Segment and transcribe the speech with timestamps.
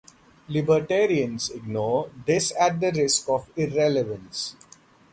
[0.47, 4.55] Libertarians ignore this at the risk of irrelevance.